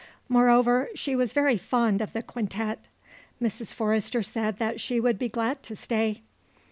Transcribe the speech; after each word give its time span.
Moreover 0.27 0.89
she 0.95 1.15
was 1.15 1.31
very 1.31 1.57
fond 1.57 2.01
of 2.01 2.11
the 2.13 2.23
Quintet. 2.23 2.87
Mrs. 3.39 3.71
Forrester 3.71 4.23
said 4.23 4.57
that 4.57 4.81
she 4.81 4.99
would 4.99 5.19
be 5.19 5.29
glad 5.29 5.61
to 5.61 5.75
stay. 5.75 6.23